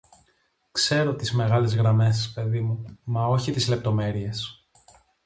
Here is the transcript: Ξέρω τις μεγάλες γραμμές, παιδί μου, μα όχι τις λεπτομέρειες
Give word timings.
Ξέρω 0.71 1.15
τις 1.15 1.33
μεγάλες 1.33 1.75
γραμμές, 1.75 2.31
παιδί 2.35 2.59
μου, 2.61 2.97
μα 3.03 3.25
όχι 3.25 3.51
τις 3.51 3.67
λεπτομέρειες 3.67 4.65